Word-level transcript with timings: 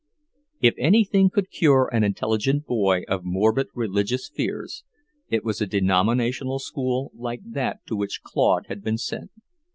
If 0.61 0.73
anything 0.79 1.29
could 1.29 1.51
cure 1.51 1.87
an 1.93 2.03
intelligent 2.03 2.65
boy 2.65 3.03
of 3.07 3.23
morbid 3.23 3.67
religious 3.75 4.29
fears, 4.33 4.83
it 5.29 5.43
was 5.43 5.61
a 5.61 5.67
denominational 5.67 6.57
school 6.57 7.11
like 7.13 7.41
that 7.45 7.85
to 7.85 7.95
which 7.95 8.21
Claude 8.23 8.65
had 8.65 8.83
been 8.83 8.97
sent. 8.97 9.29